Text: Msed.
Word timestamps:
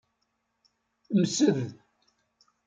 Msed. 1.19 1.59